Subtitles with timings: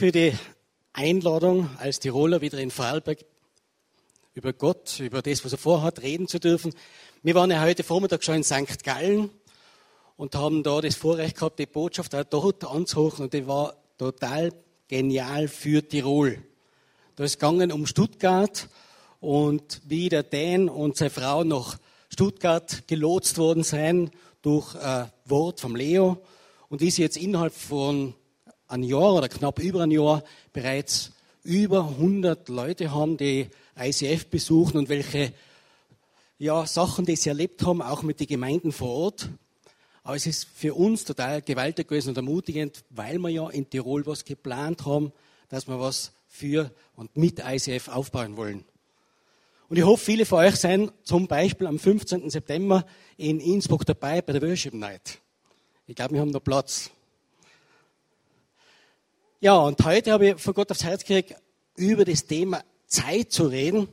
[0.00, 0.32] für die
[0.94, 3.18] Einladung als Tiroler wieder in Vorarlberg
[4.32, 6.72] über Gott, über das, was er vorhat, reden zu dürfen.
[7.22, 8.82] Wir waren ja heute Vormittag schon in St.
[8.82, 9.28] Gallen
[10.16, 14.54] und haben da das Vorrecht gehabt, die Botschaft auch dort anzuhören und die war total
[14.88, 16.42] genial für Tirol.
[17.16, 18.70] Da ist gegangen um Stuttgart
[19.20, 21.76] und wie der Dan und seine Frau nach
[22.08, 24.10] Stuttgart gelotst worden sein
[24.40, 26.22] durch ein Wort vom Leo
[26.70, 28.14] und wie sie jetzt innerhalb von
[28.70, 31.12] ein Jahr oder knapp über ein Jahr bereits
[31.42, 35.32] über 100 Leute haben, die ICF besuchen und welche
[36.38, 39.28] ja, Sachen, die sie erlebt haben, auch mit den Gemeinden vor Ort.
[40.02, 44.06] Aber es ist für uns total gewaltig gewesen und ermutigend, weil wir ja in Tirol
[44.06, 45.12] was geplant haben,
[45.48, 48.64] dass wir was für und mit ICF aufbauen wollen.
[49.68, 52.30] Und ich hoffe, viele von euch sind zum Beispiel am 15.
[52.30, 52.84] September
[53.16, 55.18] in Innsbruck dabei bei der Worship Night.
[55.86, 56.90] Ich glaube, wir haben noch Platz.
[59.42, 61.34] Ja, und heute habe ich von Gott aufs Herz gekriegt,
[61.74, 63.88] über das Thema Zeit zu reden.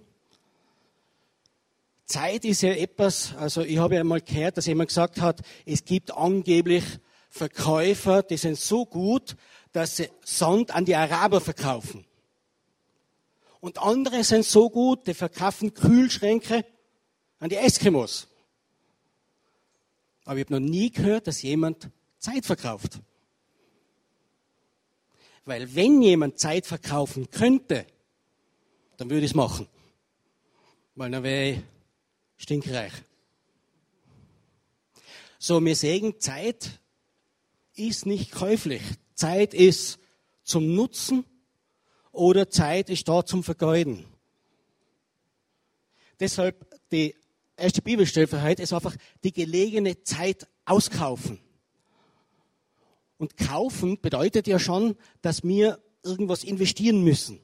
[2.06, 5.86] Zeit ist ja etwas, also ich habe ja einmal gehört, dass jemand gesagt hat, es
[5.86, 6.84] gibt angeblich
[7.30, 9.38] Verkäufer, die sind so gut,
[9.72, 12.06] dass sie Sand an die Araber verkaufen.
[13.61, 16.66] Und andere sind so gut, die verkaufen Kühlschränke
[17.39, 18.28] an die Eskimos.
[20.26, 21.89] Aber ich habe noch nie gehört, dass jemand
[22.20, 23.00] Zeit verkauft.
[25.48, 27.86] Weil wenn jemand Zeit verkaufen könnte,
[28.98, 29.66] dann würde ich es machen.
[30.95, 31.59] Weil dann wäre ich
[32.36, 32.92] stinkreich.
[35.39, 36.81] So, wir sagen, Zeit
[37.76, 38.81] ist nicht käuflich.
[39.14, 40.00] Zeit ist
[40.44, 41.23] zum Nutzen
[42.11, 44.06] oder Zeit ist da zum Vergeuden.
[46.20, 47.16] Deshalb die
[47.56, 51.39] erste Bibelstelle für heute ist einfach die gelegene Zeit auskaufen.
[53.18, 57.40] Und kaufen bedeutet ja schon, dass wir irgendwas investieren müssen.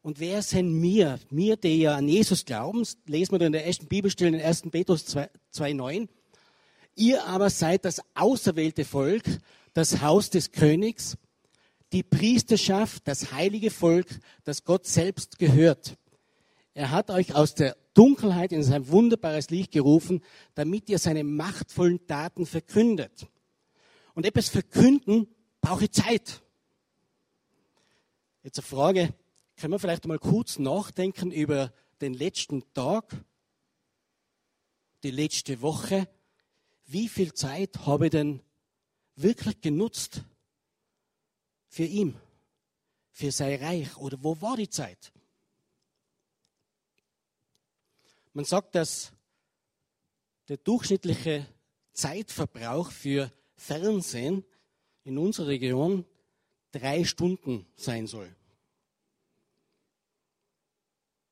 [0.00, 1.18] Und wer sind wir?
[1.28, 4.62] Wir, die ja an Jesus glauben, lesen wir in der ersten Bibelstelle in 1.
[4.70, 6.08] Petrus 2,9.
[6.94, 9.24] Ihr aber seid das auserwählte Volk,
[9.74, 11.16] das Haus des Königs,
[11.92, 14.06] die Priesterschaft, das heilige Volk,
[14.44, 15.96] das Gott selbst gehört.
[16.74, 20.22] Er hat euch aus der Dunkelheit in sein wunderbares Licht gerufen,
[20.54, 23.26] damit ihr seine machtvollen Taten verkündet.
[24.18, 26.42] Und etwas verkünden brauche ich Zeit.
[28.42, 29.14] Jetzt eine Frage,
[29.54, 33.14] können wir vielleicht mal kurz nachdenken über den letzten Tag,
[35.04, 36.08] die letzte Woche.
[36.86, 38.42] Wie viel Zeit habe ich denn
[39.14, 40.24] wirklich genutzt
[41.68, 42.20] für ihn,
[43.12, 43.96] für sein Reich?
[43.98, 45.12] Oder wo war die Zeit?
[48.32, 49.12] Man sagt, dass
[50.48, 51.46] der durchschnittliche
[51.92, 54.44] Zeitverbrauch für Fernsehen
[55.02, 56.06] in unserer Region
[56.70, 58.34] drei Stunden sein soll.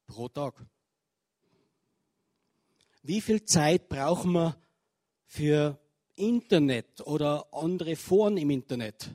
[0.07, 0.55] Pro Tag.
[3.03, 4.57] Wie viel Zeit brauchen wir
[5.25, 5.79] für
[6.17, 9.11] Internet oder andere Foren im Internet?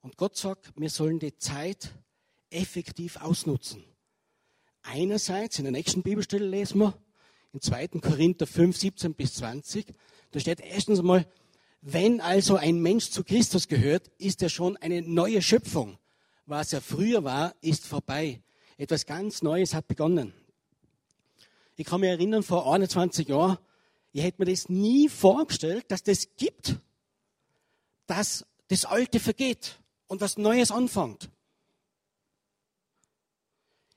[0.00, 1.94] Und Gott sagt, wir sollen die Zeit
[2.50, 3.84] effektiv ausnutzen.
[4.82, 6.98] Einerseits, in der nächsten Bibelstelle lesen wir,
[7.52, 7.88] in 2.
[8.00, 9.94] Korinther 5, 17 bis 20,
[10.32, 11.26] da steht erstens einmal,
[11.82, 15.98] wenn also ein Mensch zu Christus gehört, ist er schon eine neue Schöpfung.
[16.46, 18.42] Was er früher war, ist vorbei.
[18.76, 20.34] Etwas ganz Neues hat begonnen.
[21.76, 23.58] Ich kann mich erinnern, vor 21 Jahren,
[24.12, 26.76] ich hätte mir das nie vorgestellt, dass das gibt,
[28.06, 31.30] dass das Alte vergeht und was Neues anfängt.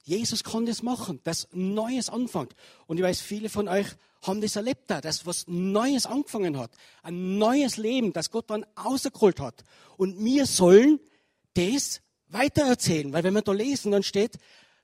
[0.03, 2.55] Jesus kann das machen, dass Neues anfängt.
[2.87, 3.87] Und ich weiß, viele von euch
[4.23, 6.71] haben das erlebt da, dass was Neues angefangen hat.
[7.03, 9.63] Ein neues Leben, das Gott dann auserholt hat.
[9.97, 10.99] Und wir sollen
[11.53, 13.13] das weitererzählen.
[13.13, 14.37] Weil wenn wir da lesen, dann steht,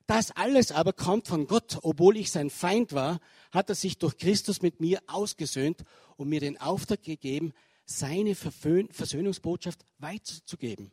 [0.06, 1.78] das alles aber kommt von Gott.
[1.82, 5.84] Obwohl ich sein Feind war, hat er sich durch Christus mit mir ausgesöhnt
[6.16, 7.52] und mir den Auftrag gegeben,
[7.84, 10.92] seine Versöhnungsbotschaft weiterzugeben.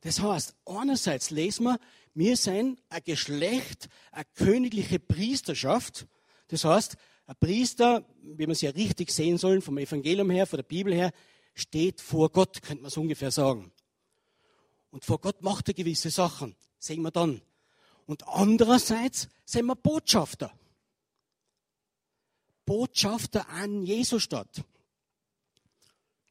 [0.00, 1.78] Das heißt, einerseits lesen wir,
[2.14, 6.06] wir sind ein Geschlecht, eine königliche Priesterschaft.
[6.48, 6.96] Das heißt,
[7.26, 10.92] ein Priester, wie man es ja richtig sehen soll, vom Evangelium her, von der Bibel
[10.92, 11.12] her,
[11.54, 13.72] steht vor Gott, könnte man so ungefähr sagen.
[14.90, 17.40] Und vor Gott macht er gewisse Sachen, sehen wir dann.
[18.06, 20.52] Und andererseits sind wir Botschafter.
[22.64, 24.64] Botschafter an Jesusstadt.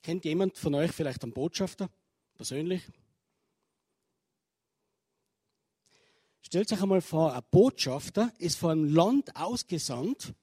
[0.02, 1.90] Kennt jemand von euch vielleicht einen Botschafter
[2.36, 2.82] persönlich?
[6.42, 10.34] Stellt euch einmal vor, ein Botschafter ist von einem Land ausgesandt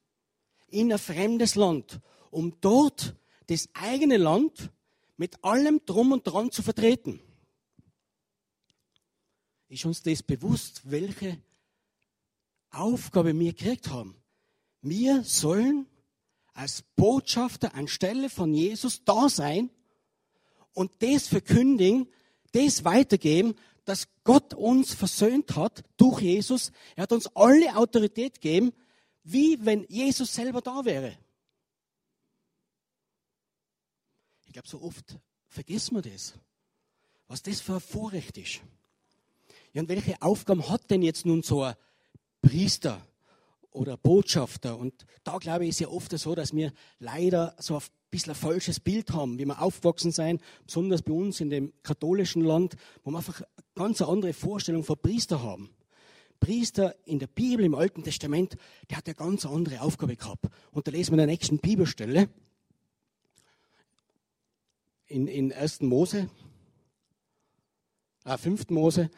[0.68, 2.00] in ein fremdes Land,
[2.30, 3.14] um dort
[3.46, 4.70] das eigene Land
[5.16, 7.20] mit allem Drum und Dran zu vertreten.
[9.68, 11.38] Ist uns das bewusst, welche
[12.70, 14.16] Aufgabe wir gekriegt haben?
[14.80, 15.86] Wir sollen
[16.54, 19.70] als Botschafter anstelle von Jesus da sein
[20.72, 22.08] und das verkündigen,
[22.52, 23.54] das weitergeben,
[23.84, 26.72] dass Gott uns versöhnt hat durch Jesus.
[26.94, 28.72] Er hat uns alle Autorität gegeben,
[29.32, 31.16] wie wenn Jesus selber da wäre.
[34.46, 36.34] Ich glaube, so oft vergessen wir das,
[37.26, 38.60] was das für ein Vorrecht ist.
[39.72, 41.74] Ja, und welche Aufgaben hat denn jetzt nun so ein
[42.40, 43.06] Priester
[43.70, 44.78] oder Botschafter?
[44.78, 48.36] Und da glaube ich, ist ja oft so, dass wir leider so ein bisschen ein
[48.36, 53.10] falsches Bild haben, wie wir aufgewachsen sein, besonders bei uns in dem katholischen Land, wo
[53.10, 55.70] wir einfach eine ganz andere Vorstellung von Priester haben.
[56.40, 58.56] Priester in der Bibel, im Alten Testament,
[58.90, 60.46] der hat eine ganz andere Aufgabe gehabt.
[60.72, 62.28] Und da lesen wir in der nächsten Bibelstelle,
[65.06, 65.82] in, in 1.
[65.82, 66.28] Mose,
[68.24, 68.70] äh, 5.
[68.70, 69.10] Mose,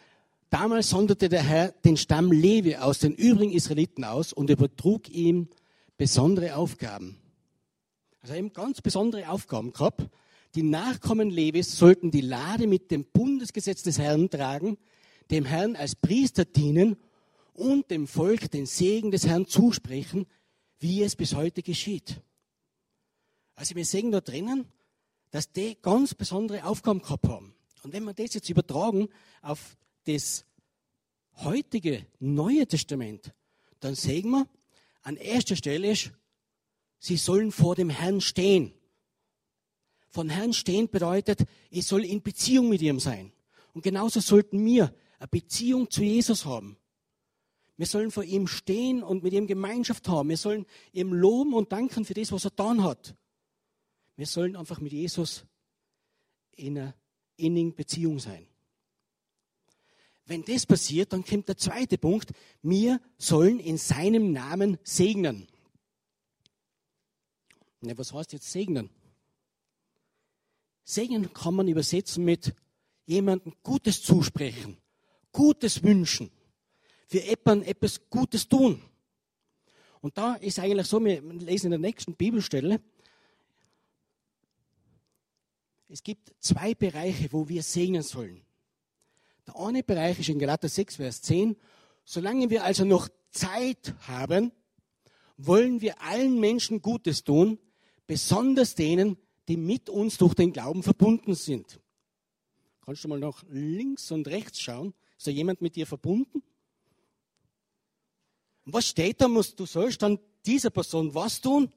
[0.48, 5.48] damals sonderte der Herr den Stamm Levi aus den übrigen Israeliten aus und übertrug ihm
[5.96, 7.18] besondere Aufgaben.
[8.22, 10.08] Also eben ganz besondere Aufgaben gehabt.
[10.54, 14.78] Die Nachkommen Levis sollten die Lade mit dem Bundesgesetz des Herrn tragen,
[15.30, 16.96] dem Herrn als Priester dienen
[17.54, 20.26] und dem Volk den Segen des Herrn zusprechen,
[20.78, 22.20] wie es bis heute geschieht.
[23.54, 24.66] Also wir sehen da drinnen,
[25.30, 27.54] dass die ganz besondere Aufgaben gehabt haben.
[27.82, 29.08] Und wenn wir das jetzt übertragen
[29.42, 30.44] auf das
[31.36, 33.32] heutige Neue Testament,
[33.80, 34.46] dann sehen wir,
[35.02, 36.10] an erster Stelle ist,
[36.98, 38.72] sie sollen vor dem Herrn stehen.
[40.08, 43.32] Von Herrn stehen bedeutet, ich soll in Beziehung mit ihm sein.
[43.72, 46.76] Und genauso sollten wir eine Beziehung zu Jesus haben.
[47.80, 50.28] Wir sollen vor ihm stehen und mit ihm Gemeinschaft haben.
[50.28, 53.16] Wir sollen ihm loben und danken für das, was er getan hat.
[54.16, 55.46] Wir sollen einfach mit Jesus
[56.56, 56.94] in einer
[57.38, 58.46] innigen Beziehung sein.
[60.26, 62.32] Wenn das passiert, dann kommt der zweite Punkt.
[62.60, 65.48] Wir sollen in seinem Namen segnen.
[67.80, 68.90] Ja, was heißt jetzt segnen?
[70.84, 72.54] Segnen kann man übersetzen mit
[73.06, 74.76] jemandem Gutes zusprechen,
[75.32, 76.30] Gutes wünschen,
[77.10, 78.80] für jemanden etwas Gutes tun.
[80.00, 82.80] Und da ist eigentlich so, wir lesen in der nächsten Bibelstelle,
[85.88, 88.42] es gibt zwei Bereiche, wo wir segnen sollen.
[89.44, 91.56] Der eine Bereich ist in Galater 6, Vers 10.
[92.04, 94.52] Solange wir also noch Zeit haben,
[95.36, 97.58] wollen wir allen Menschen Gutes tun,
[98.06, 99.16] besonders denen,
[99.48, 101.80] die mit uns durch den Glauben verbunden sind.
[102.82, 104.94] Kannst du mal nach links und rechts schauen?
[105.18, 106.44] Ist da jemand mit dir verbunden?
[108.64, 109.26] Was steht da?
[109.26, 111.72] Du sollst dann dieser Person was tun?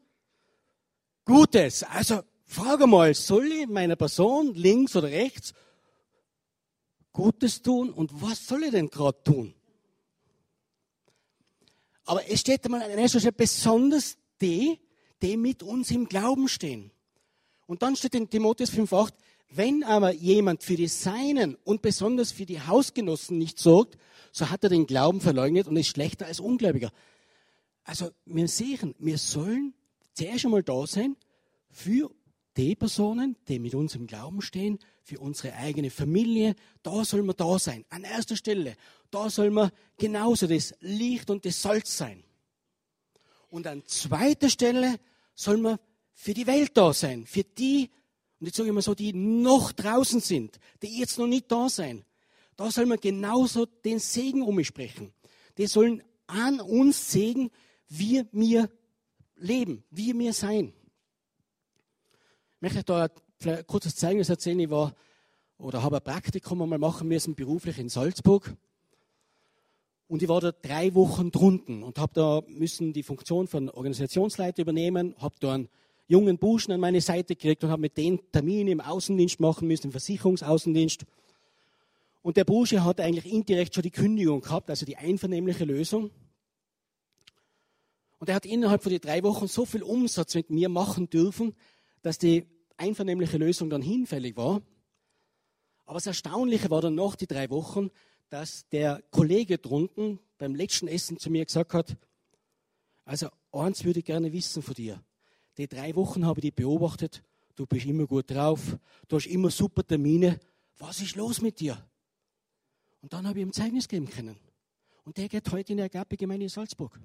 [1.26, 1.84] Gutes.
[1.84, 5.54] Also frage mal, soll ich meiner Person links oder rechts
[7.12, 9.54] Gutes tun und was soll ich denn gerade tun?
[12.06, 14.80] Aber es steht einmal an erster Stelle besonders die,
[15.22, 16.92] die mit uns im Glauben stehen.
[17.66, 19.14] Und dann steht in Timotheus 5,8,
[19.56, 23.98] wenn aber jemand für die Seinen und besonders für die Hausgenossen nicht sorgt,
[24.32, 26.92] so hat er den Glauben verleugnet und ist schlechter als Ungläubiger.
[27.84, 29.74] Also wir sehen, wir sollen
[30.14, 31.16] zuerst einmal da sein
[31.70, 32.10] für
[32.58, 37.36] die Personen, die mit uns im Glauben stehen, für unsere eigene Familie, da soll man
[37.36, 38.76] da sein, an erster Stelle.
[39.12, 42.24] Da soll man genauso das Licht und das Salz sein.
[43.50, 45.00] Und an zweiter Stelle
[45.36, 45.78] soll man
[46.14, 47.90] für die Welt da sein, für die,
[48.44, 51.70] und jetzt sage ich mal so, die noch draußen sind, die jetzt noch nicht da
[51.70, 52.04] sein.
[52.58, 55.14] Da soll man genauso den Segen umsprechen.
[55.58, 57.52] Die sollen an uns segen,
[57.88, 58.70] wie wir
[59.38, 60.74] leben, wie wir sein.
[62.56, 63.08] Ich möchte da
[63.46, 64.60] ein kurzes Zeugnis erzählen.
[64.60, 64.94] Ich war
[65.58, 68.58] oder habe ein Praktikum einmal machen müssen, beruflich in Salzburg.
[70.08, 74.64] Und ich war da drei Wochen drunten und habe da müssen die Funktion von Organisationsleiter
[74.64, 75.70] übernehmen, habe da einen
[76.08, 79.88] jungen Burschen an meine Seite gekriegt und habe mit den Termine im Außendienst machen müssen,
[79.88, 81.06] im Versicherungsaußendienst.
[82.22, 86.12] Und der Bursche hat eigentlich indirekt schon die Kündigung gehabt, also die einvernehmliche Lösung.
[88.20, 91.54] Und er hat innerhalb von den drei Wochen so viel Umsatz mit mir machen dürfen,
[92.02, 92.46] dass die
[92.78, 94.62] einvernehmliche Lösung dann hinfällig war.
[95.86, 97.90] Aber das Erstaunliche war dann noch die drei Wochen,
[98.30, 101.98] dass der Kollege drunten beim letzten Essen zu mir gesagt hat,
[103.06, 105.04] also eins würde ich gerne wissen von dir.
[105.58, 107.24] Die drei Wochen habe ich dich beobachtet,
[107.56, 110.40] du bist immer gut drauf, du hast immer super Termine.
[110.78, 111.86] Was ist los mit dir?
[113.02, 114.38] Und dann habe ich ihm Zeugnis geben können.
[115.04, 117.00] Und der geht heute in der Agape-Gemeinde in Salzburg.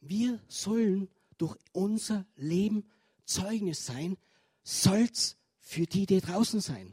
[0.00, 2.84] Wir sollen durch unser Leben
[3.24, 4.16] Zeugnis sein,
[4.62, 6.92] Salz für die, die draußen sein.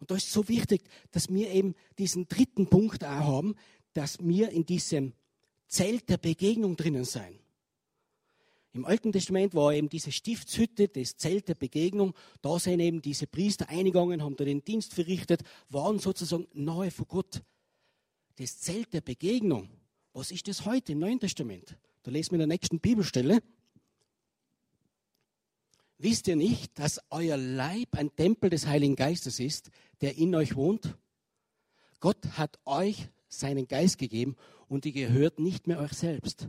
[0.00, 3.54] Und da ist so wichtig, dass wir eben diesen dritten Punkt auch haben,
[3.92, 5.12] dass wir in diesem
[5.66, 7.38] Zelt der Begegnung drinnen sein.
[8.72, 12.14] Im Alten Testament war eben diese Stiftshütte, das Zelt der Begegnung.
[12.42, 17.06] Da sind eben diese Priester eingegangen, haben da den Dienst verrichtet, waren sozusagen nahe vor
[17.06, 17.42] Gott.
[18.36, 19.68] Das Zelt der Begegnung,
[20.12, 21.76] was ist das heute im Neuen Testament?
[22.02, 23.42] Da lesen wir in der nächsten Bibelstelle.
[25.96, 29.70] Wisst ihr nicht, dass euer Leib ein Tempel des Heiligen Geistes ist,
[30.00, 30.96] der in euch wohnt?
[31.98, 34.36] Gott hat euch seinen Geist gegeben
[34.68, 36.48] und ihr gehört nicht mehr euch selbst.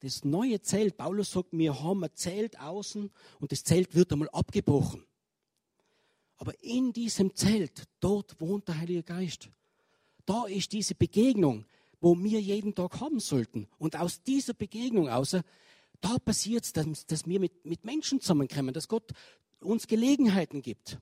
[0.00, 4.28] Das neue Zelt, Paulus sagt, wir haben ein Zelt außen und das Zelt wird einmal
[4.30, 5.04] abgebrochen.
[6.36, 9.50] Aber in diesem Zelt, dort wohnt der Heilige Geist.
[10.24, 11.64] Da ist diese Begegnung,
[12.00, 13.66] wo wir jeden Tag haben sollten.
[13.78, 15.42] Und aus dieser Begegnung außer
[16.00, 19.12] da passiert es, dass, dass wir mit, mit Menschen zusammenkommen, dass Gott
[19.60, 20.98] uns Gelegenheiten gibt.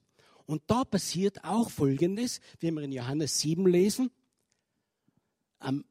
[0.46, 4.10] Und da passiert auch Folgendes, wie wir in Johannes 7 lesen.
[5.58, 5.84] Am,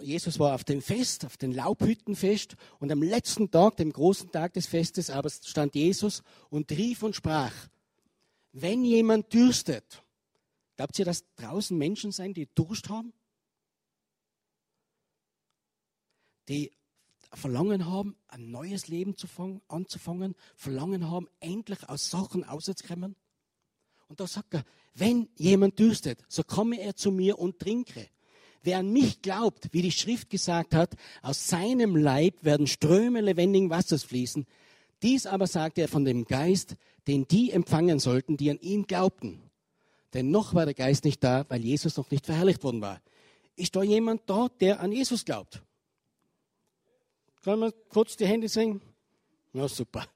[0.00, 4.52] Jesus war auf dem Fest, auf den Laubhüttenfest und am letzten Tag, dem großen Tag
[4.54, 7.52] des Festes, aber stand Jesus und rief und sprach,
[8.52, 10.02] wenn jemand dürstet,
[10.76, 13.12] glaubt ihr, dass draußen Menschen sein, die Durst haben?
[16.48, 16.72] Die
[17.32, 23.16] Verlangen haben, ein neues Leben zu fangen, anzufangen, Verlangen haben, endlich aus Sachen auszukommen.
[24.08, 28.08] Und da sagt er, wenn jemand dürstet, so komme er zu mir und trinke.
[28.66, 33.70] Wer an mich glaubt, wie die Schrift gesagt hat, aus seinem Leib werden Ströme lebendigen
[33.70, 34.44] Wassers fließen.
[35.04, 36.74] Dies aber sagt er von dem Geist,
[37.06, 39.40] den die empfangen sollten, die an ihn glaubten.
[40.14, 43.00] Denn noch war der Geist nicht da, weil Jesus noch nicht verherrlicht worden war.
[43.54, 45.62] Ist da jemand da, der an Jesus glaubt?
[47.44, 48.80] Können wir kurz die Hände sehen?
[49.52, 50.08] Ja, super.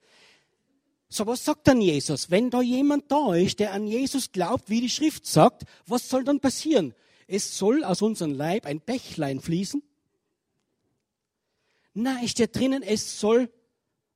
[1.09, 2.33] So, was sagt dann Jesus?
[2.33, 6.25] Wenn da jemand da ist, der an Jesus glaubt, wie die Schrift sagt, was soll
[6.25, 6.97] dann passieren?
[7.33, 9.85] Es soll aus unserem Leib ein Bächlein fließen?
[11.95, 13.49] Na, ist ja drinnen, es soll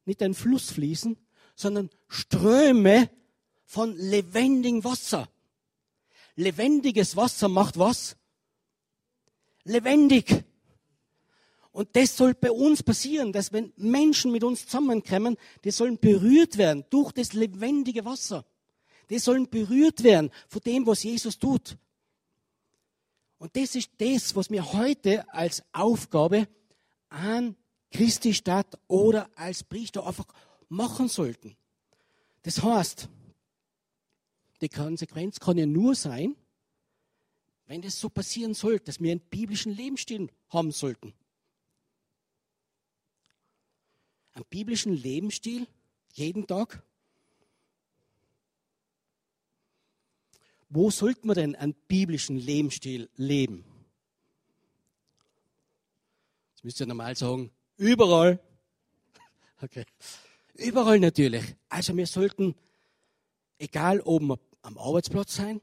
[0.04, 1.16] nicht ein Fluss fließen,
[1.54, 3.09] sondern Ströme
[3.66, 5.28] von lebendigem Wasser.
[6.35, 8.16] Lebendiges Wasser macht was?
[9.62, 10.44] Lebendig.
[11.71, 16.56] Und das soll bei uns passieren, dass wenn Menschen mit uns zusammenkommen, die sollen berührt
[16.56, 18.44] werden durch das lebendige Wasser.
[19.09, 21.78] Die sollen berührt werden von dem, was Jesus tut.
[23.44, 26.48] Und das ist das, was wir heute als Aufgabe
[27.10, 27.54] an
[27.90, 30.24] Christi Stadt oder als Priester einfach
[30.70, 31.54] machen sollten.
[32.40, 33.06] Das heißt,
[34.62, 36.36] die Konsequenz kann ja nur sein,
[37.66, 41.12] wenn das so passieren sollte, dass wir einen biblischen Lebensstil haben sollten.
[44.32, 45.66] einen biblischen Lebensstil
[46.14, 46.82] jeden Tag?
[50.76, 53.64] Wo sollte man denn einen biblischen Lebensstil leben?
[56.57, 58.40] Das müsst ihr normal sagen, überall.
[59.62, 59.87] Okay.
[60.54, 61.54] Überall natürlich.
[61.69, 62.57] Also wir sollten,
[63.57, 65.61] egal ob wir am Arbeitsplatz sein,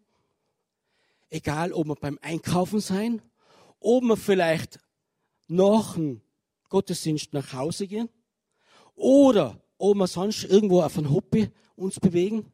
[1.29, 3.21] egal ob wir beim Einkaufen sein,
[3.81, 4.79] ob wir vielleicht
[5.47, 6.21] nach dem
[6.69, 8.09] Gottesdienst nach Hause gehen,
[8.95, 12.51] oder ob wir sonst irgendwo auf ein Hobby uns bewegen.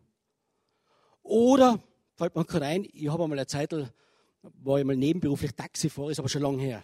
[1.21, 1.79] Oder,
[2.17, 3.71] fällt mir gerade ein, ich habe einmal eine Zeit,
[4.41, 6.83] war ich mal nebenberuflich Taxifahrer, ist aber schon lange her.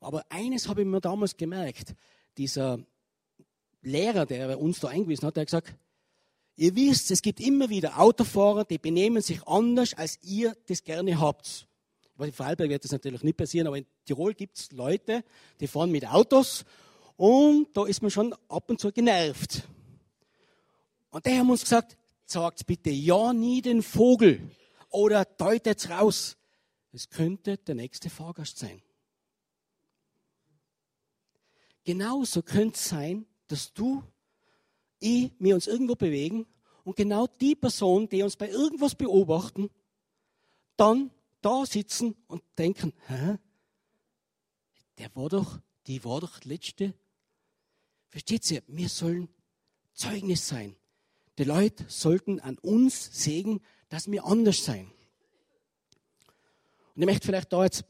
[0.00, 1.94] Aber eines habe ich mir damals gemerkt.
[2.36, 2.78] Dieser
[3.82, 5.74] Lehrer, der uns da eingewiesen hat, der hat gesagt,
[6.56, 11.18] ihr wisst, es gibt immer wieder Autofahrer, die benehmen sich anders, als ihr das gerne
[11.20, 11.66] habt.
[12.18, 15.22] In Vorarlberg wird das natürlich nicht passieren, aber in Tirol gibt es Leute,
[15.60, 16.64] die fahren mit Autos
[17.16, 19.68] und da ist man schon ab und zu genervt.
[21.10, 21.96] Und die haben uns gesagt,
[22.30, 24.50] sagt bitte ja nie den Vogel
[24.90, 26.36] oder deutet's raus.
[26.92, 28.82] Es könnte der nächste Fahrgast sein.
[31.84, 34.02] Genauso könnte es sein, dass du,
[34.98, 36.46] ich, wir uns irgendwo bewegen
[36.84, 39.70] und genau die Person, die uns bei irgendwas beobachten,
[40.76, 43.38] dann da sitzen und denken, hä?
[44.98, 46.94] Der war doch, die war doch letzte
[48.08, 48.62] Versteht ihr?
[48.66, 49.28] Wir sollen
[49.92, 50.76] Zeugnis sein.
[51.38, 54.90] Die Leute sollten an uns sehen, dass wir anders sein.
[56.96, 57.84] Und ich möchte vielleicht da jetzt,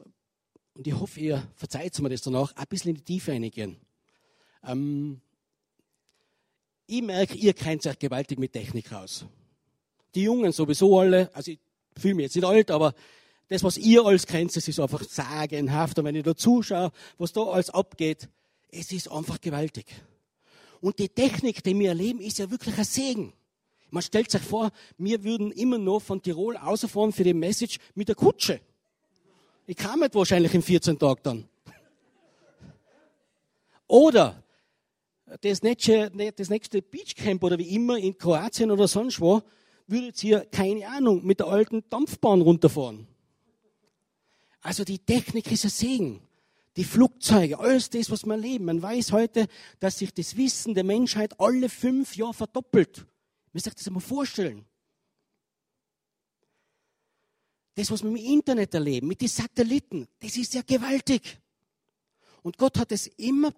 [0.75, 3.77] und ich hoffe, ihr verzeiht mir das danach, ein bisschen in die Tiefe eingehen.
[4.63, 5.19] Ähm,
[6.85, 9.25] ich merke, ihr kennt euch gewaltig mit Technik raus.
[10.13, 11.59] Die Jungen sowieso alle, also ich
[11.97, 12.93] fühle mich jetzt nicht alt, aber
[13.47, 15.97] das, was ihr alles kennt, das ist einfach sagenhaft.
[15.97, 18.29] Und wenn ich da zuschaue, was da alles abgeht,
[18.69, 19.87] es ist einfach gewaltig.
[20.81, 23.33] Und die Technik, die wir erleben, ist ja wirklich ein Segen.
[23.91, 28.07] Man stellt sich vor, wir würden immer noch von Tirol ausfahren für die Message mit
[28.07, 28.61] der Kutsche.
[29.65, 31.49] Ich kam nicht wahrscheinlich in 14 Tagen dann.
[33.87, 34.43] Oder
[35.41, 39.41] das nächste, das nächste Beachcamp oder wie immer in Kroatien oder sonst wo,
[39.87, 43.07] würdet ihr, keine Ahnung, mit der alten Dampfbahn runterfahren.
[44.61, 46.21] Also die Technik ist ein Segen.
[46.75, 48.65] Die Flugzeuge, alles das, was wir erleben.
[48.65, 49.47] Man weiß heute,
[49.79, 53.05] dass sich das Wissen der Menschheit alle fünf Jahre verdoppelt.
[53.53, 54.65] Man sich das einmal vorstellen.
[57.75, 61.39] Das, was wir im Internet erleben, mit den Satelliten, das ist ja gewaltig.
[62.41, 63.53] Und Gott hat es immer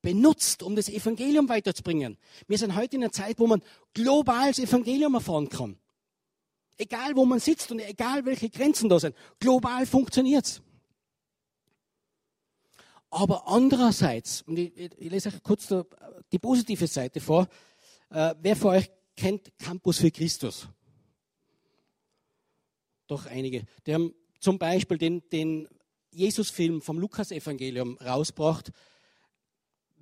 [0.00, 2.18] benutzt, um das Evangelium weiterzubringen.
[2.48, 3.62] Wir sind heute in einer Zeit, wo man
[3.94, 5.78] global das Evangelium erfahren kann.
[6.76, 9.14] Egal, wo man sitzt und egal, welche Grenzen da sind.
[9.38, 10.60] Global funktioniert's.
[13.10, 15.68] Aber andererseits, und ich, ich lese euch kurz
[16.32, 17.46] die positive Seite vor,
[18.10, 20.68] äh, wer von euch kennt Campus für Christus?
[23.06, 23.64] Doch einige.
[23.86, 25.68] Die haben zum Beispiel den, den
[26.10, 28.72] Jesus-Film vom Lukas-Evangelium rausgebracht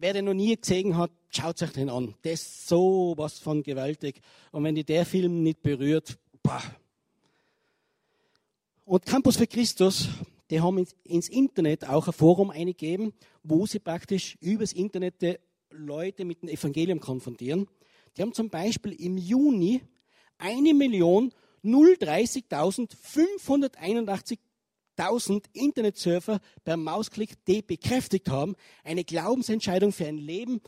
[0.00, 2.14] wer den noch nie gesehen hat, schaut sich den an.
[2.24, 4.20] Der ist so was von gewaltig.
[4.50, 6.62] Und wenn die der Film nicht berührt, bah.
[8.84, 10.08] Und Campus für Christus,
[10.50, 13.12] die haben ins Internet auch ein Forum eingegeben,
[13.42, 15.40] wo sie praktisch übers Internet
[15.70, 17.68] Leute mit dem Evangelium konfrontieren.
[18.20, 19.80] Die haben zum Beispiel im Juni
[20.36, 21.32] eine Million
[21.64, 24.38] 030.581
[24.98, 30.60] 1000 Internetsurfer per Mausklick die bekräftigt haben, eine Glaubensentscheidung für ein Leben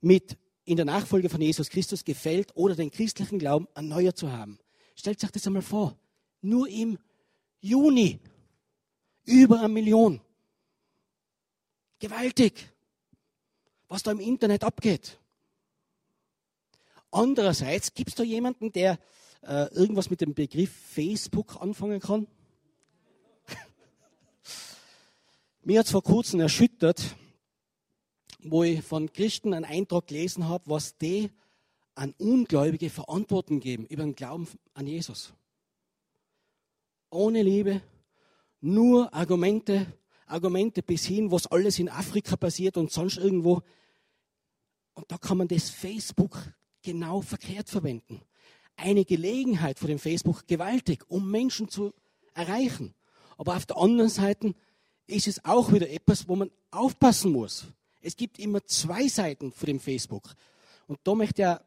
[0.00, 4.60] mit in der Nachfolge von Jesus Christus gefällt oder den christlichen Glauben erneuert zu haben.
[4.94, 5.98] Stellt euch das einmal vor.
[6.42, 6.96] Nur im
[7.58, 8.20] Juni
[9.24, 10.20] über eine Million.
[11.98, 12.70] Gewaltig,
[13.88, 15.19] was da im Internet abgeht.
[17.10, 18.98] Andererseits gibt es da jemanden, der
[19.42, 22.26] äh, irgendwas mit dem Begriff Facebook anfangen kann?
[25.62, 27.16] Mir hat es vor kurzem erschüttert,
[28.42, 31.30] wo ich von Christen einen Eindruck gelesen habe, was die
[31.94, 35.34] an Ungläubige Verantwortung geben über den Glauben an Jesus.
[37.10, 37.82] Ohne Liebe,
[38.60, 39.86] nur Argumente,
[40.26, 43.62] Argumente bis hin, was alles in Afrika passiert und sonst irgendwo.
[44.94, 46.38] Und da kann man das Facebook
[46.82, 48.20] genau verkehrt verwenden.
[48.76, 51.92] Eine Gelegenheit vor dem Facebook gewaltig, um Menschen zu
[52.34, 52.94] erreichen.
[53.36, 54.54] Aber auf der anderen Seite
[55.06, 57.66] ist es auch wieder etwas, wo man aufpassen muss.
[58.00, 60.34] Es gibt immer zwei Seiten von dem Facebook.
[60.86, 61.64] Und da möchte er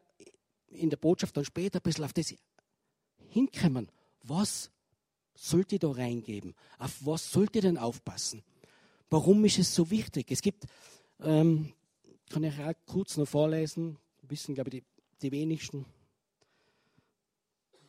[0.68, 2.34] in der Botschaft dann später ein bisschen auf das
[3.28, 3.88] hinkommen.
[4.22, 4.70] Was
[5.34, 6.54] sollte da reingeben?
[6.78, 8.42] Auf was sollte denn aufpassen?
[9.10, 10.30] Warum ist es so wichtig?
[10.30, 10.64] Es gibt,
[11.20, 11.72] ähm,
[12.30, 14.84] kann ich auch kurz noch vorlesen, wissen, glaube ich, die,
[15.22, 15.84] die wenigsten.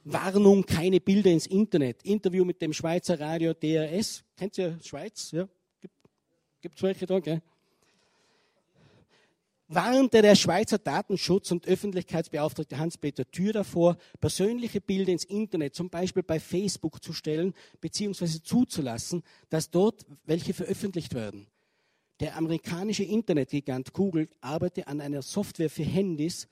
[0.04, 2.04] Warnung, keine Bilder ins Internet.
[2.04, 4.24] Interview mit dem Schweizer Radio DRS.
[4.38, 5.32] Kennt ihr Schweiz?
[5.32, 5.48] Ja?
[6.62, 7.42] Gibt es welche da, gell?
[9.68, 16.24] warnte der Schweizer Datenschutz- und Öffentlichkeitsbeauftragte Hans-Peter Thür davor, persönliche Bilder ins Internet, zum Beispiel
[16.24, 18.42] bei Facebook zu stellen bzw.
[18.44, 21.48] zuzulassen, dass dort welche veröffentlicht werden.
[22.20, 26.48] Der amerikanische Internetgigant Google arbeitet an einer Software für Handys,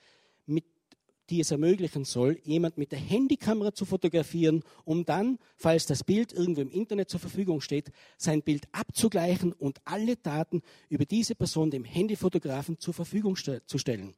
[1.29, 6.33] die es ermöglichen soll, jemand mit der Handykamera zu fotografieren, um dann, falls das Bild
[6.33, 11.71] irgendwo im Internet zur Verfügung steht, sein Bild abzugleichen und alle Daten über diese Person
[11.71, 14.15] dem Handyfotografen zur Verfügung zu stellen.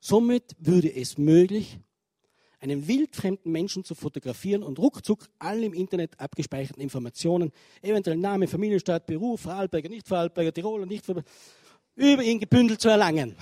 [0.00, 1.78] Somit würde es möglich,
[2.60, 7.50] einen wildfremden Menschen zu fotografieren und ruckzuck alle im Internet abgespeicherten Informationen,
[7.82, 11.30] eventuell Name, Familienstaat, Beruf, Vorarlberger, nicht Vorarlberger, Tiroler, nicht Vorarlberger,
[11.96, 13.36] über ihn gebündelt zu erlangen.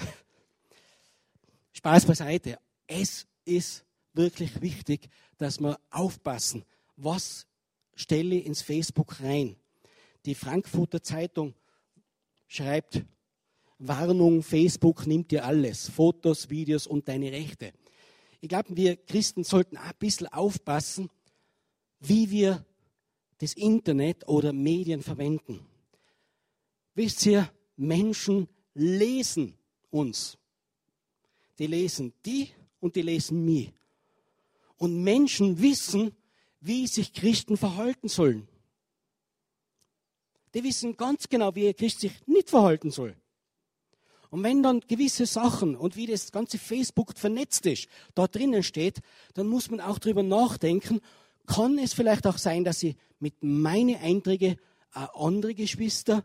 [1.72, 2.58] Spaß beiseite.
[2.92, 6.64] Es ist wirklich wichtig, dass wir aufpassen,
[6.96, 7.46] was
[7.94, 9.54] stelle ich ins Facebook rein.
[10.26, 11.54] Die Frankfurter Zeitung
[12.48, 13.04] schreibt,
[13.78, 17.72] Warnung, Facebook nimmt dir alles, Fotos, Videos und deine Rechte.
[18.40, 21.10] Ich glaube, wir Christen sollten ein bisschen aufpassen,
[22.00, 22.66] wie wir
[23.38, 25.64] das Internet oder Medien verwenden.
[26.96, 29.56] Wisst ihr, Menschen lesen
[29.90, 30.36] uns.
[31.60, 32.48] Die lesen die
[32.80, 33.72] und die lesen mich.
[34.76, 36.12] Und Menschen wissen,
[36.60, 38.48] wie sich Christen verhalten sollen.
[40.54, 43.14] Die wissen ganz genau, wie ein Christ sich nicht verhalten soll.
[44.30, 49.00] Und wenn dann gewisse Sachen und wie das ganze Facebook vernetzt ist, da drinnen steht,
[49.34, 51.00] dann muss man auch darüber nachdenken,
[51.46, 54.56] kann es vielleicht auch sein, dass ich mit meinen Einträgen
[54.92, 56.24] auch andere Geschwister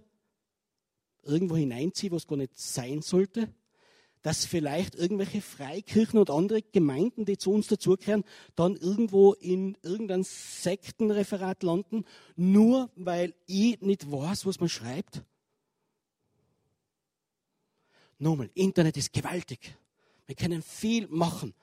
[1.23, 3.51] irgendwo hineinziehe, wo es gar nicht sein sollte?
[4.25, 8.23] Dass vielleicht irgendwelche Freikirchen und andere Gemeinden, die zu uns dazugehören,
[8.55, 15.21] dann irgendwo in irgendein Sektenreferat landen, nur weil ich nicht weiß, was man schreibt?
[18.17, 19.77] Nochmal, Internet ist gewaltig.
[20.25, 21.53] Wir können viel machen,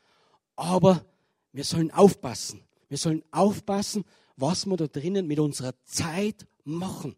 [0.55, 1.05] aber
[1.51, 2.62] wir sollen aufpassen.
[2.88, 4.05] Wir sollen aufpassen,
[4.37, 7.16] was wir da drinnen mit unserer Zeit machen.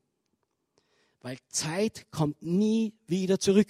[1.21, 3.69] Weil Zeit kommt nie wieder zurück.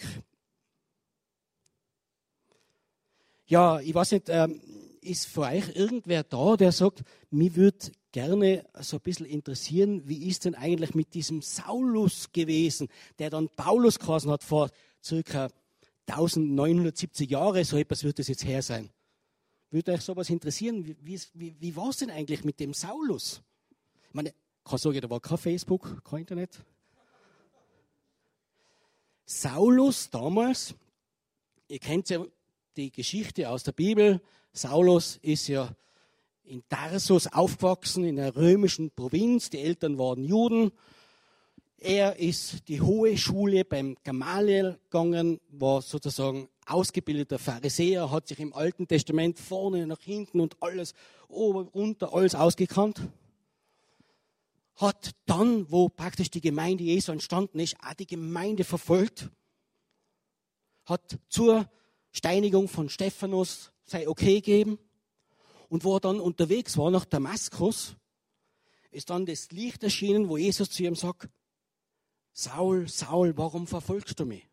[3.47, 4.61] Ja, ich weiß nicht, ähm,
[5.03, 10.29] ist für euch irgendwer da, der sagt, mich würde gerne so ein bisschen interessieren, wie
[10.29, 14.71] ist denn eigentlich mit diesem Saulus gewesen, der dann Paulus geheißen hat vor
[15.03, 15.51] circa
[16.07, 18.91] 1970 Jahre, so etwas wird es jetzt her sein.
[19.71, 20.87] Würde euch sowas interessieren?
[20.87, 23.43] Wie, wie, wie, wie war es denn eigentlich mit dem Saulus?
[24.09, 24.33] Ich meine,
[24.65, 26.65] kann sagen, da war kein Facebook, kein Internet.
[29.27, 30.75] Saulus damals,
[31.69, 32.25] ihr kennt ja
[32.77, 34.21] die Geschichte aus der Bibel.
[34.53, 35.75] Saulus ist ja
[36.45, 39.51] in Tarsus aufgewachsen, in einer römischen Provinz.
[39.51, 40.73] Die Eltern waren Juden.
[41.79, 48.55] Er ist die hohe Schule beim Gamaliel gegangen, war sozusagen ausgebildeter Pharisäer, hat sich im
[48.55, 50.95] Alten Testament vorne nach hinten und alles
[51.29, 53.03] oben, unter, alles ausgekannt.
[54.77, 59.31] Hat dann, wo praktisch die Gemeinde Jesu entstanden ist, auch die Gemeinde verfolgt.
[60.87, 61.69] Hat zur
[62.15, 64.79] Steinigung von Stephanus sei okay gegeben.
[65.69, 67.97] Und wo er dann unterwegs war nach Damaskus,
[68.93, 71.29] ist dann das Licht erschienen, wo Jesus zu ihm sagt,
[72.33, 74.47] Saul, Saul, warum verfolgst du mich?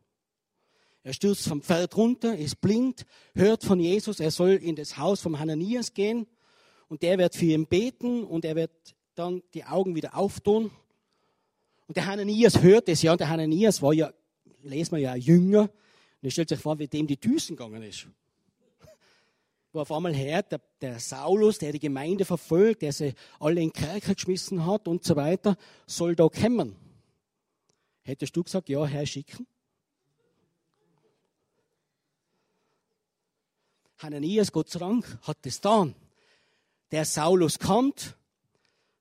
[1.04, 5.21] Er stürzt vom Pferd runter, ist blind, hört von Jesus, er soll in das Haus
[5.21, 6.28] vom Hananias gehen
[6.89, 8.71] und der wird für ihn beten und er wird
[9.15, 10.71] dann die Augen wieder auftun.
[11.88, 14.12] Und der Hananias hört es ja und der Hananias war ja,
[14.63, 15.69] lesen wir ja, Jünger,
[16.21, 18.05] und ihr stellt sich vor, wie dem die Düsen gegangen ist.
[19.73, 23.73] Wo auf einmal hört, der, der Saulus, der die Gemeinde verfolgt, der sie alle in
[23.73, 25.57] Kerker geschmissen hat und so weiter,
[25.88, 26.75] soll da kommen.
[28.03, 29.47] Hättest du gesagt, ja, Herr, schicken?
[33.97, 35.95] Hananias, Gott sei Dank, hat das dann.
[36.91, 38.15] Der Saulus kommt,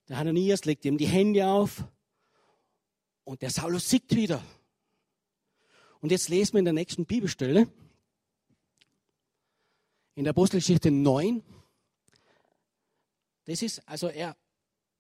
[0.09, 1.85] der Hananias legt ihm die Hände auf
[3.25, 4.43] und der Saulus siegt wieder.
[6.01, 7.69] Und jetzt lesen wir in der nächsten Bibelstelle,
[10.15, 11.43] in der Apostelgeschichte 9.
[13.45, 14.37] Das ist, also er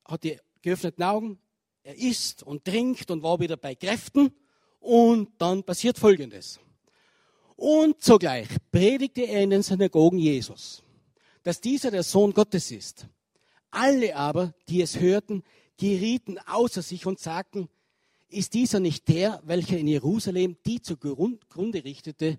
[0.05, 1.39] hat die geöffneten Augen,
[1.83, 4.35] er isst und trinkt und war wieder bei Kräften
[4.79, 6.61] und dann passiert Folgendes.
[7.57, 10.83] Und zugleich predigte er in den Synagogen Jesus,
[11.43, 13.07] dass dieser der Sohn Gottes ist.
[13.71, 15.45] Alle aber, die es hörten,
[15.79, 17.69] gerieten außer sich und sagten,
[18.31, 22.39] ist dieser nicht der, welcher in Jerusalem die zugrunde richtete,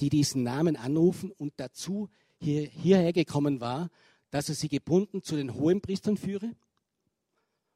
[0.00, 3.90] die diesen Namen anrufen und dazu hier, hierher gekommen war,
[4.30, 6.54] dass er sie gebunden zu den Hohenpriestern führe?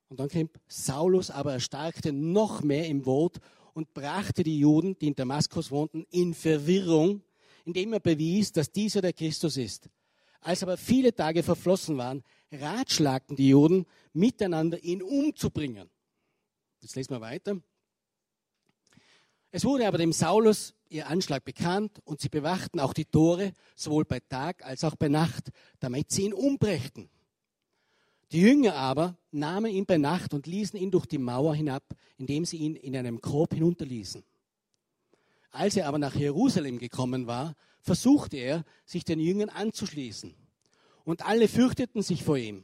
[0.08, 3.38] Und dann kommt Saulus, aber erstarkte noch mehr im Wort
[3.74, 7.22] und brachte die Juden, die in Damaskus wohnten, in Verwirrung,
[7.64, 9.88] indem er bewies, dass dieser der Christus ist.
[10.40, 15.90] Als aber viele Tage verflossen waren, ratschlagten die Juden miteinander, ihn umzubringen.
[16.86, 17.60] Jetzt lesen wir weiter.
[19.50, 24.04] Es wurde aber dem Saulus ihr Anschlag bekannt und sie bewachten auch die Tore, sowohl
[24.04, 27.10] bei Tag als auch bei Nacht, damit sie ihn umbrächten.
[28.30, 31.82] Die Jünger aber nahmen ihn bei Nacht und ließen ihn durch die Mauer hinab,
[32.18, 34.22] indem sie ihn in einem Korb hinunterließen.
[35.50, 40.36] Als er aber nach Jerusalem gekommen war, versuchte er, sich den Jüngern anzuschließen.
[41.02, 42.62] Und alle fürchteten sich vor ihm,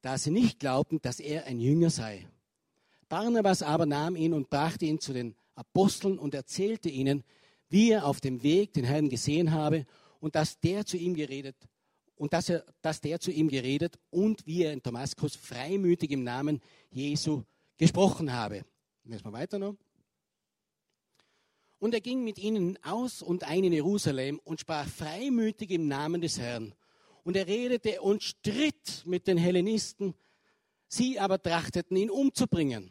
[0.00, 2.26] da sie nicht glaubten, dass er ein Jünger sei.
[3.08, 7.24] Barnabas aber nahm ihn und brachte ihn zu den Aposteln und erzählte ihnen,
[7.68, 9.86] wie er auf dem Weg den Herrn gesehen habe
[10.20, 11.56] und dass der zu ihm geredet
[12.16, 16.24] und dass, er, dass der zu ihm geredet und wie er in Damaskus freimütig im
[16.24, 17.42] Namen Jesu
[17.76, 18.64] gesprochen habe.
[19.04, 19.76] Lesen wir weiter noch.
[21.78, 26.22] Und er ging mit ihnen aus und ein in Jerusalem und sprach freimütig im Namen
[26.22, 26.74] des Herrn.
[27.22, 30.14] Und er redete und stritt mit den Hellenisten.
[30.88, 32.90] Sie aber trachteten ihn umzubringen.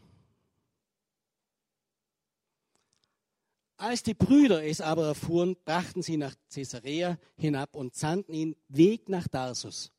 [3.78, 9.10] Als die Brüder es aber erfuhren, brachten sie nach Caesarea hinab und sandten ihn Weg
[9.10, 9.92] nach Tarsus.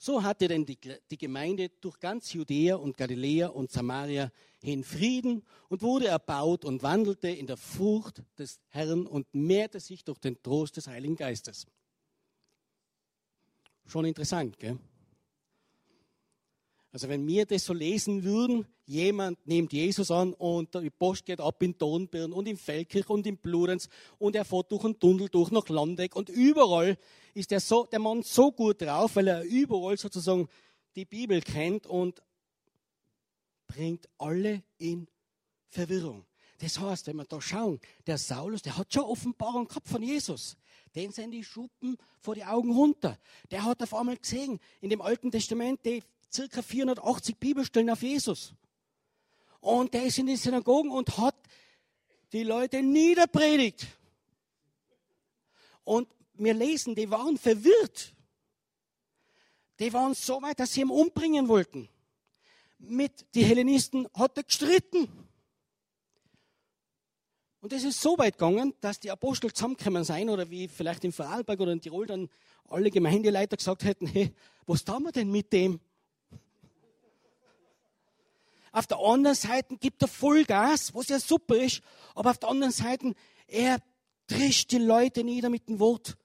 [0.00, 0.78] So hatte denn die,
[1.10, 4.30] die, Gemeinde durch ganz Judäa und Galiläa und Samaria
[4.62, 10.04] hin Frieden und wurde erbaut und wandelte in der Furcht des Herrn und mehrte sich
[10.04, 11.66] durch den Trost des Heiligen Geistes.
[13.86, 14.78] Schon interessant, gell?
[16.90, 21.40] Also wenn wir das so lesen würden, jemand nimmt Jesus an und die Post geht
[21.40, 25.28] ab in Tonbirn und in Feldkirch und in Bludenz und er fährt durch einen Tunnel
[25.28, 26.96] durch nach Landeck und überall
[27.34, 30.48] ist der, so, der Mann so gut drauf, weil er überall sozusagen
[30.96, 32.22] die Bibel kennt und
[33.66, 35.06] bringt alle in
[35.68, 36.24] Verwirrung.
[36.60, 40.56] Das heißt, wenn wir da schauen, der Saulus, der hat schon Offenbarung gehabt von Jesus.
[40.94, 43.18] Den sind die Schuppen vor die Augen runter.
[43.50, 48.54] Der hat auf einmal gesehen, in dem Alten Testament, die circa 480 Bibelstellen auf Jesus.
[49.60, 51.34] Und der ist in die Synagogen und hat
[52.32, 53.86] die Leute niederpredigt.
[55.84, 58.14] Und wir lesen, die waren verwirrt.
[59.80, 61.88] Die waren so weit, dass sie ihn umbringen wollten.
[62.78, 65.08] Mit den Hellenisten hat er gestritten.
[67.60, 71.12] Und es ist so weit gegangen, dass die Apostel zusammengekommen sind, oder wie vielleicht in
[71.12, 72.28] Vorarlberg oder in Tirol dann
[72.68, 74.32] alle Gemeindeleiter gesagt hätten, hey,
[74.66, 75.80] was tun wir denn mit dem?
[78.72, 81.80] Auf der anderen Seite gibt er Vollgas, was ja super ist,
[82.14, 83.14] aber auf der anderen Seite,
[83.46, 83.82] er
[84.26, 86.16] trischt die Leute nieder mit dem Wort.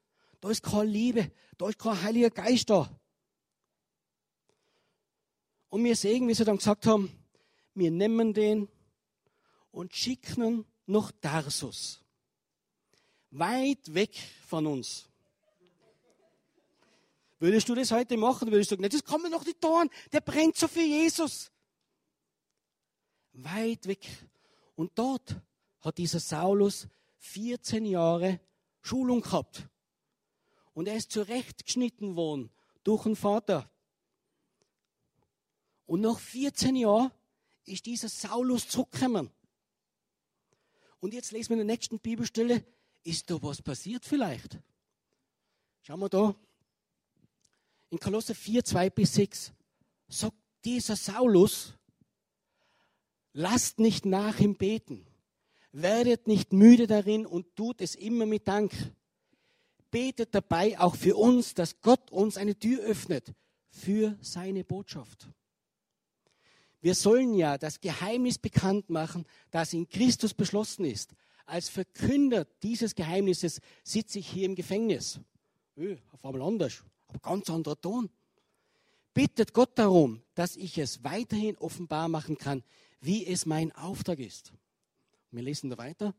[0.42, 2.90] Da ist keine Liebe, da ist kein Heiliger Geist da.
[5.70, 7.10] Und wir sehen, wie sie dann gesagt haben,
[7.74, 8.68] wir nehmen den
[9.72, 12.02] und schicken nach Tarsus.
[13.32, 15.08] Weit weg von uns.
[17.40, 18.52] Würdest du das heute machen?
[18.52, 19.90] Würdest du sagen, das kann man noch nicht tun.
[20.12, 21.52] Der brennt so für Jesus.
[23.34, 24.08] Weit weg.
[24.76, 25.36] Und dort
[25.82, 26.88] hat dieser Saulus
[27.20, 28.40] 14 Jahre
[28.82, 29.68] Schulung gehabt.
[30.74, 32.50] Und er ist zurechtgeschnitten worden
[32.84, 33.70] durch den Vater.
[35.86, 37.12] Und nach 14 Jahren
[37.66, 39.30] ist dieser Saulus zurückgekommen.
[41.00, 42.66] Und jetzt lesen wir in der nächsten Bibelstelle,
[43.04, 44.60] ist da was passiert vielleicht?
[45.82, 46.36] Schauen wir da.
[47.90, 49.54] In Kolosser 4, 2 bis 6
[50.08, 51.74] sagt dieser Saulus,
[53.34, 55.06] lasst nicht nach im Beten,
[55.72, 58.74] werdet nicht müde darin und tut es immer mit Dank.
[59.92, 63.34] Betet dabei auch für uns, dass Gott uns eine Tür öffnet
[63.70, 65.28] für seine Botschaft.
[66.82, 71.14] Wir sollen ja das Geheimnis bekannt machen, das in Christus beschlossen ist.
[71.46, 75.20] Als Verkünder dieses Geheimnisses sitze ich hier im Gefängnis.
[75.78, 78.10] Öh, auf einmal anders, aber ganz anderer Ton.
[79.14, 82.64] Bittet Gott darum, dass ich es weiterhin offenbar machen kann,
[83.04, 84.54] wie es mein Auftrag ist.
[85.32, 86.16] Wir lesen da weiter.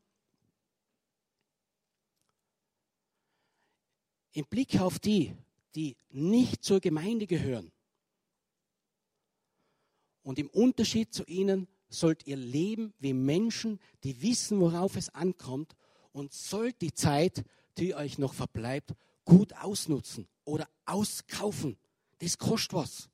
[4.33, 5.35] Im Blick auf die,
[5.75, 7.73] die nicht zur Gemeinde gehören,
[10.25, 15.77] und im Unterschied zu ihnen sollt ihr leben wie Menschen, die wissen, worauf es ankommt
[16.12, 17.44] und sollt die Zeit,
[17.77, 18.94] die euch noch verbleibt,
[19.25, 21.77] gut ausnutzen oder auskaufen.
[22.18, 23.11] Das kostet was.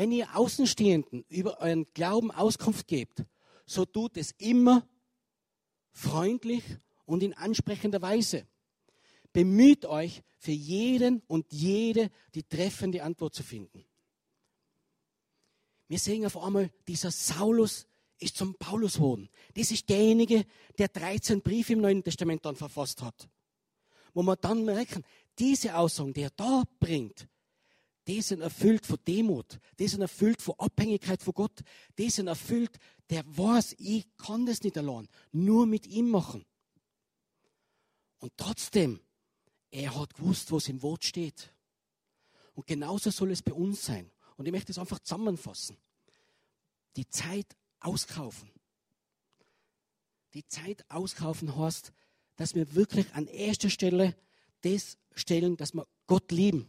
[0.00, 3.22] Wenn ihr Außenstehenden über euren Glauben Auskunft gebt,
[3.66, 4.88] so tut es immer
[5.90, 6.64] freundlich
[7.04, 8.46] und in ansprechender Weise.
[9.34, 13.84] Bemüht euch, für jeden und jede die treffende Antwort zu finden.
[15.86, 17.86] Wir sehen auf einmal, dieser Saulus
[18.20, 19.28] ist zum Paulus geworden.
[19.52, 20.46] Das ist derjenige,
[20.78, 23.28] der 13 Briefe im Neuen Testament dann verfasst hat.
[24.14, 25.04] Wo man dann merken,
[25.38, 27.28] diese Aussagen, die er da bringt,
[28.06, 31.60] die sind erfüllt von Demut, die sind erfüllt von Abhängigkeit von Gott,
[31.98, 32.78] die sind erfüllt,
[33.10, 36.44] der weiß, ich kann das nicht allein, nur mit ihm machen.
[38.18, 39.00] Und trotzdem,
[39.70, 41.52] er hat gewusst, was im Wort steht.
[42.54, 44.10] Und genauso soll es bei uns sein.
[44.36, 45.76] Und ich möchte es einfach zusammenfassen.
[46.96, 48.50] Die Zeit auskaufen.
[50.34, 51.92] Die Zeit auskaufen heißt,
[52.36, 54.16] dass wir wirklich an erster Stelle
[54.62, 56.68] das stellen, dass wir Gott lieben.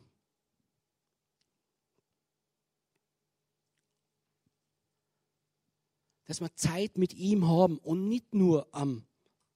[6.31, 9.03] Dass wir Zeit mit ihm haben und nicht nur am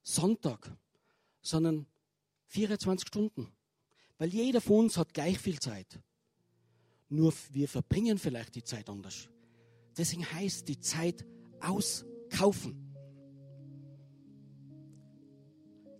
[0.04, 0.76] Sonntag,
[1.42, 1.86] sondern
[2.48, 3.48] 24 Stunden.
[4.18, 6.02] Weil jeder von uns hat gleich viel Zeit.
[7.08, 9.30] Nur wir verbringen vielleicht die Zeit anders.
[9.98, 11.26] Deswegen heißt die Zeit
[11.62, 12.94] auskaufen.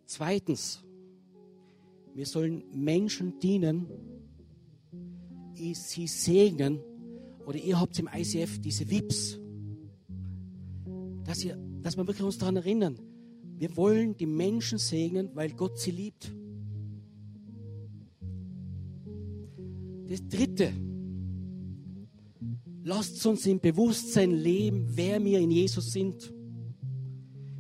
[0.08, 0.84] Zweitens,
[2.14, 3.88] wir sollen Menschen dienen,
[5.54, 6.82] sie segnen,
[7.46, 9.40] oder ihr habt im ICF diese VIPs,
[11.36, 12.98] dass, ihr, dass wir wirklich uns daran erinnern,
[13.58, 16.32] wir wollen die Menschen segnen, weil Gott sie liebt.
[20.08, 20.72] Das Dritte,
[22.88, 26.32] Lasst uns im Bewusstsein leben, wer wir in Jesus sind.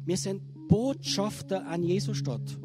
[0.05, 2.59] Wir sind Botschafter an Jesus Stadt.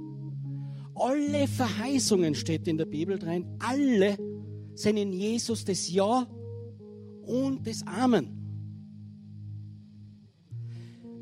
[0.94, 3.46] Alle Verheißungen steht in der Bibel drin.
[3.60, 4.18] Alle
[4.74, 6.26] sind in Jesus das Ja
[7.22, 8.39] und des Armen.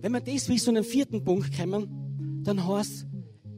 [0.01, 3.07] Wenn wir das wie so einen vierten Punkt kommen, dann heißt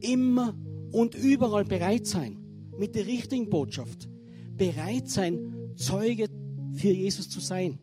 [0.00, 0.56] immer
[0.92, 2.38] und überall bereit sein
[2.78, 4.08] mit der richtigen Botschaft.
[4.56, 6.26] Bereit sein, Zeuge
[6.72, 7.78] für Jesus zu sein.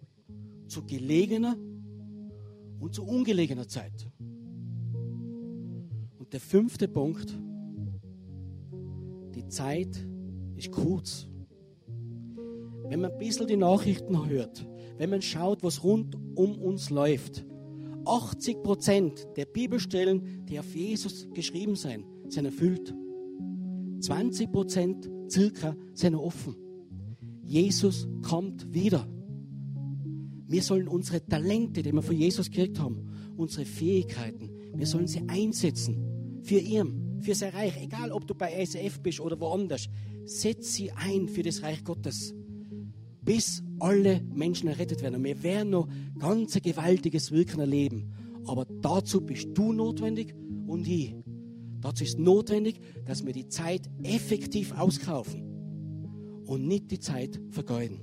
[0.68, 1.56] Zu gelegener
[2.80, 4.10] und zu ungelegener Zeit.
[6.18, 7.38] Und der fünfte Punkt,
[9.36, 10.06] die Zeit
[10.56, 11.28] ist kurz.
[12.90, 14.68] Wenn man ein bisschen die Nachrichten hört,
[14.98, 17.46] wenn man schaut, was rund um uns läuft,
[18.08, 22.94] 80 Prozent der Bibelstellen, die auf Jesus geschrieben sind, sind erfüllt.
[24.00, 26.56] 20 Prozent circa sind offen.
[27.44, 29.08] Jesus kommt wieder.
[30.48, 35.24] Wir sollen unsere Talente, die wir von Jesus gekriegt haben, unsere Fähigkeiten, wir sollen sie
[35.28, 37.82] einsetzen für ihn, für sein Reich.
[37.82, 39.90] Egal, ob du bei ISF bist oder woanders,
[40.26, 42.34] setz sie ein für das Reich Gottes,
[43.28, 45.16] bis alle Menschen errettet werden.
[45.16, 48.14] Und wir werden noch ganz ein gewaltiges Wirken erleben.
[48.46, 50.34] Aber dazu bist du notwendig
[50.66, 51.14] und ich.
[51.82, 55.44] Dazu ist notwendig, dass wir die Zeit effektiv auskaufen
[56.46, 58.00] und nicht die Zeit vergeuden.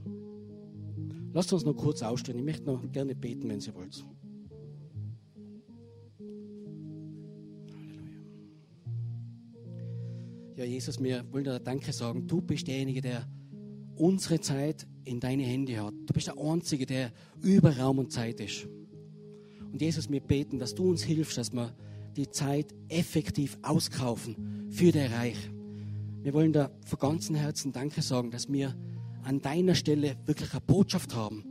[1.32, 2.38] Lasst uns noch kurz ausstehen.
[2.38, 4.04] Ich möchte noch gerne beten, wenn Sie wollt.
[7.74, 8.12] Halleluja.
[10.56, 12.26] Ja, Jesus, wir wollen dir Danke sagen.
[12.26, 13.26] Du bist derjenige, der
[13.96, 15.94] unsere Zeit in deine Hände hat.
[16.06, 17.12] Du bist der Einzige, der
[17.42, 18.66] über Raum und Zeit ist.
[19.72, 21.74] Und Jesus, wir beten, dass du uns hilfst, dass wir
[22.16, 25.50] die Zeit effektiv auskaufen für dein Reich.
[26.22, 28.74] Wir wollen da von ganzem Herzen Danke sagen, dass wir
[29.24, 31.44] an deiner Stelle wirklich eine Botschaft haben.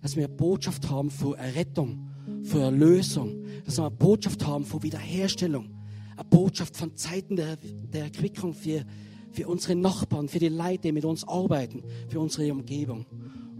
[0.00, 2.08] Dass wir eine Botschaft haben für Errettung,
[2.42, 3.44] für Erlösung.
[3.64, 5.68] Dass wir eine Botschaft haben für Wiederherstellung.
[6.16, 8.84] Eine Botschaft von Zeiten der, der Erquickung für,
[9.32, 13.06] für unsere Nachbarn, für die Leute, die mit uns arbeiten, für unsere Umgebung.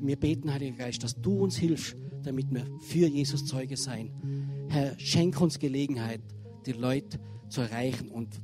[0.01, 4.11] Und wir beten, Heiliger Geist, dass du uns hilfst, damit wir für Jesus Zeuge sein.
[4.69, 6.21] Herr, schenk uns Gelegenheit,
[6.67, 8.41] die Leute zu erreichen und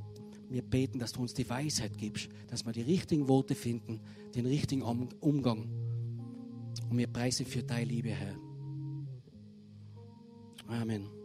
[0.49, 4.01] wir beten, dass du uns die Weisheit gibst, dass wir die richtigen Worte finden,
[4.35, 5.69] den richtigen Umgang.
[6.91, 8.37] Und wir preisen für deine Liebe, Herr.
[10.69, 11.22] Amen.